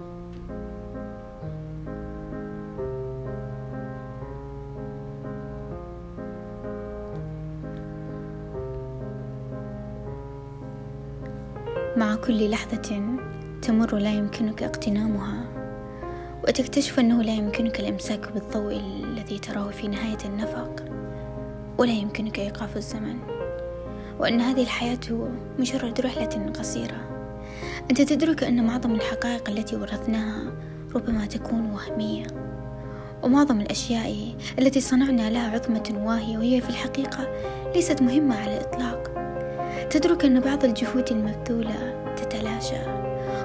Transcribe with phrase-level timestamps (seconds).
[0.00, 0.06] مع
[12.14, 13.02] كل لحظة
[13.62, 15.44] تمر لا يمكنك اغتنامها
[16.44, 20.84] وتكتشف أنه لا يمكنك الإمساك بالضوء الذي تراه في نهاية النفق
[21.78, 23.18] ولا يمكنك إيقاف الزمن
[24.18, 27.17] وأن هذه الحياة مجرد رحلة قصيرة.
[27.90, 30.52] أنت تدرك أن معظم الحقائق التي ورثناها
[30.94, 32.26] ربما تكون وهمية
[33.22, 37.28] ومعظم الأشياء التي صنعنا لها عظمة واهية وهي في الحقيقة
[37.74, 39.10] ليست مهمة على الإطلاق.
[39.90, 42.80] تدرك أن بعض الجهود المبذولة تتلاشى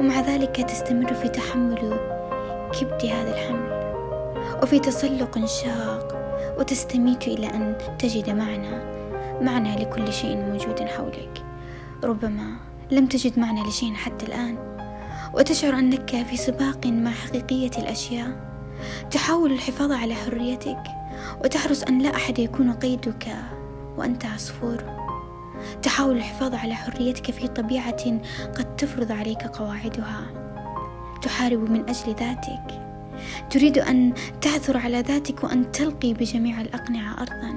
[0.00, 2.00] ومع ذلك تستمر في تحمل
[2.80, 3.76] كبد هذا الحمل
[4.62, 6.16] وفي تسلق شاق
[6.58, 8.76] وتستميت إلى أن تجد معنى
[9.40, 11.42] معنى لكل شيء موجود حولك.
[12.04, 12.56] ربما
[12.90, 14.58] لم تجد معنى لشيء حتى الآن.
[15.34, 18.56] وتشعر أنك في سباق مع حقيقية الأشياء.
[19.10, 20.82] تحاول الحفاظ على حريتك.
[21.44, 23.36] وتحرص أن لا أحد يكون قيدك
[23.96, 24.84] وأنت عصفور.
[25.82, 28.20] تحاول الحفاظ على حريتك في طبيعة
[28.58, 30.26] قد تفرض عليك قواعدها.
[31.22, 32.82] تحارب من أجل ذاتك.
[33.50, 37.56] تريد أن تعثر على ذاتك وأن تلقي بجميع الأقنعة أرضا.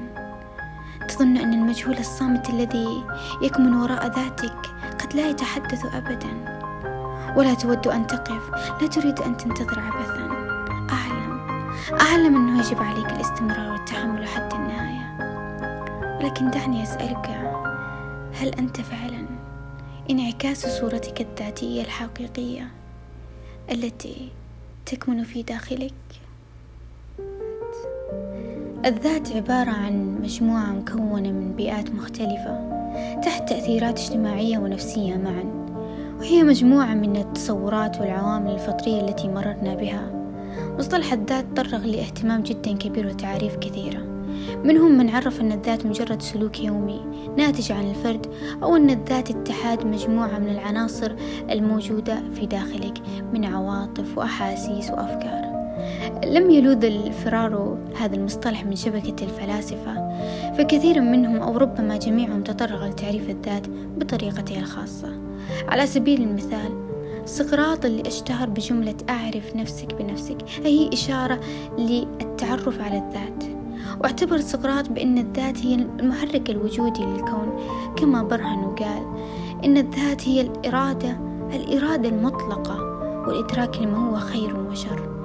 [1.09, 3.03] تظن أن المجهول الصامت الذي
[3.41, 4.68] يكمن وراء ذاتك
[5.09, 6.59] قد لا يتحدث أبدا
[7.37, 8.49] ولا تود أن تقف
[8.81, 10.29] لا تريد أن تنتظر عبثا.
[10.89, 11.39] أعلم
[12.01, 15.09] أعلم أنه يجب عليك الاستمرار والتحمل حتى النهاية.
[16.17, 17.25] ولكن دعني أسألك
[18.33, 19.25] هل أنت فعلا
[20.09, 22.67] انعكاس صورتك الذاتية الحقيقية
[23.71, 24.31] التي
[24.85, 25.93] تكمن في داخلك؟
[28.85, 32.78] الذات عبارة عن مجموعة مكونة من بيئات مختلفة.
[33.23, 35.43] تحت تأثيرات اجتماعية ونفسية معا.
[36.19, 40.11] وهي مجموعة من التصورات والعوامل الفطرية التي مررنا بها.
[40.79, 44.09] مصطلح الذات تطرق لاهتمام جدا كبير وتعاريف كثيرة.
[44.63, 47.01] منهم من عرف أن الذات مجرد سلوك يومي
[47.37, 48.25] ناتج عن الفرد
[48.63, 51.15] أو أن الذات اتحاد مجموعة من العناصر
[51.49, 53.01] الموجودة في داخلك
[53.33, 55.48] من عواطف وأحاسيس وأفكار.
[56.25, 60.09] لم يلوذ الفرار هذا المصطلح من شبكة الفلاسفة
[60.57, 65.19] فكثير منهم أو ربما جميعهم تطرق لتعريف الذات بطريقته الخاصة.
[65.67, 66.71] على سبيل المثال
[67.25, 71.39] سقراط اللي أشتهر بجملة أعرف نفسك بنفسك هي إشارة
[71.77, 73.43] للتعرف على الذات.
[74.01, 77.59] واعتبر سقراط بأن الذات هي المحرك الوجودي للكون
[77.97, 79.03] كما برهن وقال
[79.65, 81.19] إن الذات هي الإرادة
[81.53, 82.79] الإرادة المطلقة
[83.27, 85.18] والإدراك لما هو خير وشر.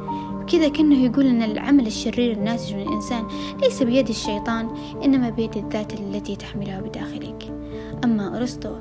[0.47, 3.27] كذا كأنه يقول أن العمل الشرير الناتج من الإنسان
[3.63, 4.69] ليس بيد الشيطان
[5.05, 7.53] إنما بيد الذات التي تحملها بداخلك.
[8.05, 8.77] أما أرسطو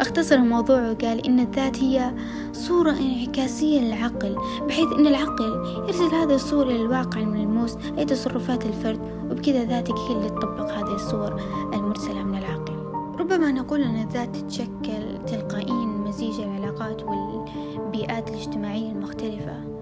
[0.00, 2.14] اختصر الموضوع وقال إن الذات هي
[2.52, 4.36] صورة انعكاسية للعقل
[4.68, 10.28] بحيث أن العقل يرسل هذه الصورة للواقع الملموس أي تصرفات الفرد وبكذا ذاتك هي اللي
[10.28, 11.42] تطبق هذه الصور
[11.74, 12.74] المرسلة من العقل.
[13.20, 19.73] ربما نقول أن الذات تتشكل تلقائيا مزيج العلاقات والبيئات الاجتماعية المختلفة.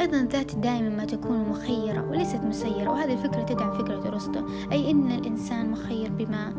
[0.00, 5.10] أيضا الذات دائما ما تكون مخيرة وليست مسيرة وهذه الفكرة تدعم فكرة أرسطو أي أن
[5.10, 6.52] الإنسان مخير بما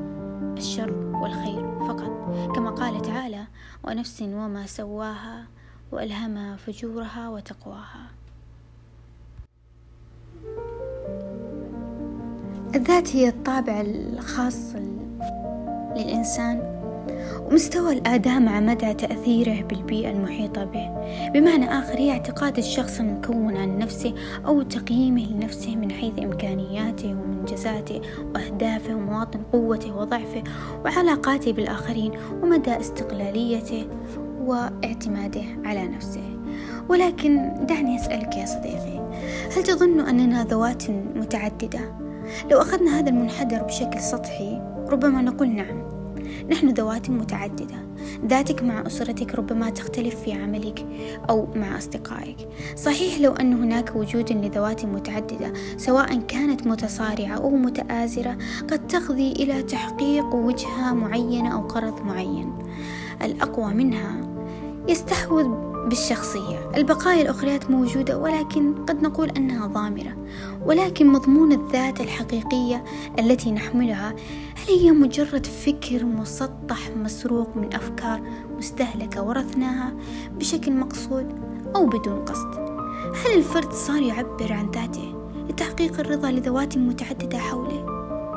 [0.58, 2.12] الشر والخير فقط.
[2.56, 3.48] كما قال تعالى
[3.84, 5.46] ونفس وما سواها
[5.92, 8.08] وألهمها فجورها وتقواها.
[12.76, 14.76] الذات هي الطابع الخاص
[15.96, 16.81] للإنسان.
[17.46, 20.90] ومستوى الأداء مع مدى تأثيره بالبيئة المحيطة به
[21.34, 24.14] بمعنى آخر هي اعتقاد الشخص المكون عن نفسه
[24.46, 28.02] أو تقييمه لنفسه من حيث إمكانياته ومنجزاته
[28.36, 30.44] وأهدافه ومواطن قوته وضعفه
[30.86, 32.12] وعلاقاته بالآخرين
[32.44, 33.88] ومدى استقلاليته
[34.40, 36.40] واعتماده على نفسه
[36.90, 39.12] ولكن دعني أسألك يا صديقي
[39.58, 41.80] هل تظن أننا ذوات متعددة؟
[42.52, 46.01] لو أخذنا هذا المنحدر بشكل سطحي ربما نقول نعم
[46.50, 47.76] نحن ذوات متعددة.
[48.26, 50.86] ذاتك مع أسرتك ربما تختلف في عملك
[51.30, 52.38] أو مع أصدقائك.
[52.76, 58.38] صحيح لو أن هناك وجود لذوات متعددة سواء كانت متصارعة أو متآزرة
[58.72, 62.54] قد تقضي إلى تحقيق وجهة معينة أو غرض معين.
[63.22, 64.22] الأقوى منها
[64.90, 66.72] يستحوذ بالشخصية.
[66.76, 70.16] البقايا الأخريات موجودة ولكن قد نقول أنها ضامرة.
[70.66, 72.84] ولكن مضمون الذات الحقيقية
[73.20, 74.14] التي نحملها
[74.62, 78.22] هل هي مجرد فكر مسطح مسروق من أفكار
[78.58, 79.94] مستهلكة ورثناها
[80.40, 81.26] بشكل مقصود
[81.76, 82.56] أو بدون قصد؟
[83.26, 85.16] هل الفرد صار يعبر عن ذاته
[85.50, 87.86] لتحقيق الرضا لذوات متعددة حوله؟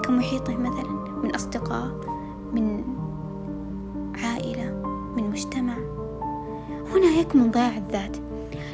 [0.04, 2.00] كمحيطه مثلا من أصدقاء
[2.52, 2.84] من
[4.14, 4.70] عائلة
[5.16, 5.76] من مجتمع؟
[6.94, 8.16] هنا يكمن ضياع الذات.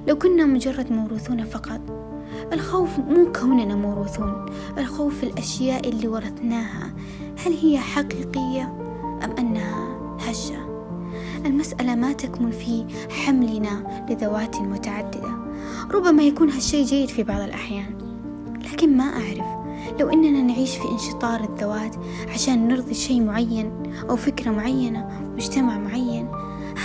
[0.08, 1.80] لو كنا مجرد موروثون فقط
[2.52, 4.46] الخوف مو كوننا موروثون
[4.78, 6.94] الخوف الأشياء اللي ورثناها
[7.46, 8.62] هل هي حقيقية
[9.24, 10.70] أم أنها هشة؟
[11.46, 15.34] المسألة ما تكمن في حملنا لذوات متعددة.
[15.90, 17.94] ربما يكون هالشيء جيد في بعض الأحيان.
[18.72, 19.60] لكن ما أعرف.
[20.00, 21.96] لو إننا نعيش في انشطار الذوات
[22.34, 23.72] عشان نرضي شيء معين
[24.10, 26.28] أو فكرة معينة مجتمع معين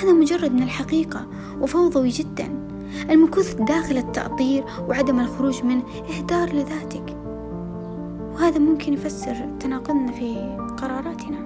[0.02, 1.28] هذا مجرد من الحقيقة
[1.62, 2.68] وفوضوي جدا.
[3.10, 5.82] المكوث داخل التأطير وعدم الخروج من
[6.18, 7.15] إهدار لذاتك.
[8.36, 11.38] وهذا ممكن يفسر تناقضنا في قراراتنا.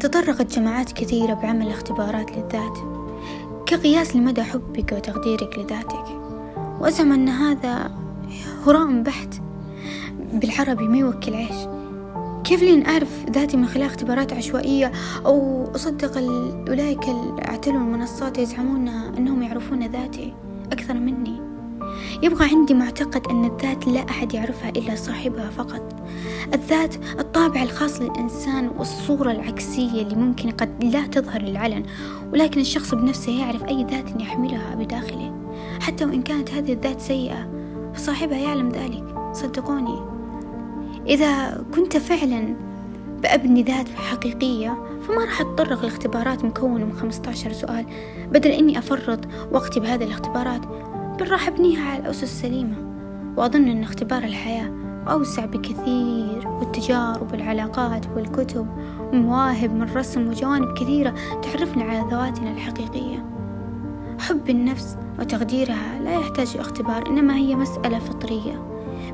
[0.00, 2.78] تطرقت جماعات كثيرة بعمل اختبارات للذات
[3.66, 6.04] كقياس لمدى حبك وتقديرك لذاتك.
[6.80, 7.90] وأزعم أن هذا
[8.66, 9.34] هراء بحت
[10.32, 11.68] بالعربي ما يوكل عيش.
[12.44, 14.92] كيف لين أعرف ذاتي من خلال اختبارات عشوائية
[15.26, 16.18] أو أصدق
[16.68, 20.34] أولئك اللي أعتلوا المنصات يزعمون أنهم يعرفون ذاتي
[20.72, 21.53] أكثر مني؟
[22.22, 25.96] يبقى عندي معتقد أن الذات لا أحد يعرفها إلا صاحبها فقط.
[26.54, 31.82] الذات الطابع الخاص للإنسان والصورة العكسية اللي ممكن قد لا تظهر للعلن
[32.32, 35.34] ولكن الشخص بنفسه يعرف أي ذات يحملها بداخله.
[35.80, 37.48] حتى وإن كانت هذه الذات سيئة
[37.94, 39.04] فصاحبها يعلم ذلك.
[39.32, 39.98] صدقوني.
[41.06, 42.56] إذا كنت فعلا
[43.22, 44.76] بأبني ذات حقيقية
[45.08, 47.86] فما راح أتطرق لاختبارات مكونة من 15 سؤال؟
[48.30, 49.20] بدل إني أفرط
[49.52, 50.60] وقتي بهذه الاختبارات
[51.20, 52.76] بل راح أبنيها على الأسس السليمة
[53.36, 54.70] وأظن أن اختبار الحياة
[55.08, 58.66] أوسع بكثير والتجارب والعلاقات والكتب
[59.12, 63.24] ومواهب من رسم وجوانب كثيرة تعرفنا على ذواتنا الحقيقية.
[64.20, 68.62] حب النفس وتقديرها لا يحتاج اختبار إنما هي مسألة فطرية.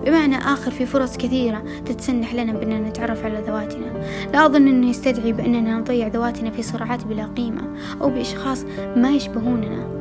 [0.06, 3.92] بمعنى آخر في فرص كثيرة تتسنح لنا بأننا نتعرف على ذواتنا.
[4.32, 7.62] لا أظن أنه يستدعي بأننا نضيع ذواتنا في صراعات بلا قيمة
[8.00, 8.64] أو بأشخاص
[8.96, 10.00] ما يشبهوننا.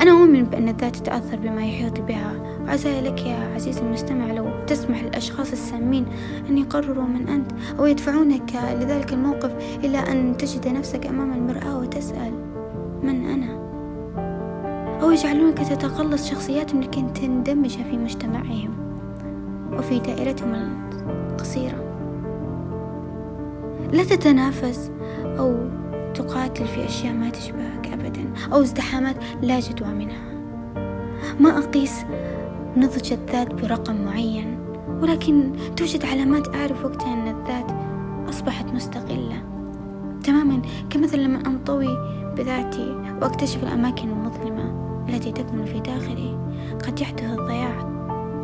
[0.00, 2.32] أنا أؤمن بأن الذات تتأثر بما يحيط بها.
[2.64, 6.06] وعسى لك يا عزيزي المستمع لو تسمح للأشخاص السامين
[6.50, 9.54] أن يقرروا من أنت أو يدفعونك لذلك الموقف
[9.84, 12.32] إلى أن تجد نفسك أمام المرآة وتسأل
[13.02, 13.66] من أنا؟
[15.02, 18.70] أو يجعلونك تتقلص شخصياتهم لكي تندمج في مجتمعهم
[19.72, 20.54] وفي دائرتهم
[21.30, 21.86] القصيرة.
[23.92, 24.90] لا تتنافس
[25.24, 25.56] أو
[26.14, 27.75] تقاتل في أشياء ما تشبهك
[28.06, 30.36] أبدا أو ازدحامات لا جدوى منها.
[31.40, 32.04] ما أقيس
[32.76, 34.58] نضج الذات برقم معين
[35.02, 37.72] ولكن توجد علامات أعرف وقتها أن الذات
[38.28, 39.42] أصبحت مستقلة.
[40.24, 41.98] تماما كمثل لما أنطوي
[42.36, 46.38] بذاتي وأكتشف الأماكن المظلمة التي تكمن في داخلي.
[46.86, 47.96] قد يحدث الضياع.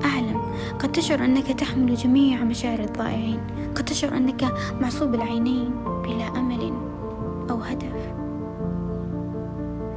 [0.04, 0.40] أعلم
[0.78, 3.40] قد تشعر أنك تحمل جميع مشاعر الضائعين.
[3.74, 4.44] قد تشعر أنك
[4.80, 5.70] معصوب العينين
[6.04, 6.72] بلا أمل
[7.50, 8.21] أو هدف.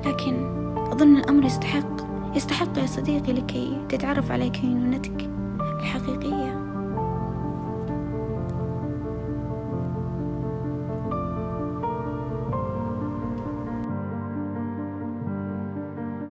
[0.06, 0.46] لكن
[0.92, 2.06] أظن الأمر يستحق
[2.36, 5.30] يستحق يا صديقي لكي تتعرف على كينونتك
[5.80, 6.55] الحقيقية.